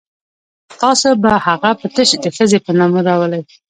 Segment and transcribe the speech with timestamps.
[0.81, 3.41] تاسو به هغه په تش د ښځې په نامه راولئ.